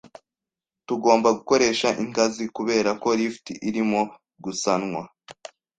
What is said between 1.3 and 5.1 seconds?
gukoresha ingazi, kubera ko lift irimo gusanwa.